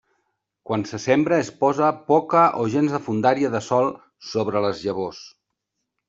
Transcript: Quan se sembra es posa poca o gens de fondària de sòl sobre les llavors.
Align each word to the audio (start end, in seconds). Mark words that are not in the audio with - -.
Quan 0.67 0.83
se 0.91 0.99
sembra 1.01 1.37
es 1.41 1.51
posa 1.59 1.89
poca 2.07 2.45
o 2.63 2.65
gens 2.75 2.95
de 2.97 3.01
fondària 3.09 3.51
de 3.57 3.61
sòl 3.69 3.89
sobre 4.31 4.65
les 4.65 4.81
llavors. 4.87 5.21